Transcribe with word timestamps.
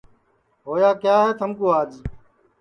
ہویا 0.65 0.91
کیا 1.01 1.15
ہے 1.23 1.31
تھمکُو 1.39 1.65
آج 1.79 1.91